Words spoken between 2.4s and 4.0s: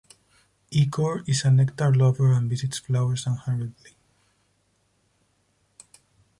visits flowers unhurriedly.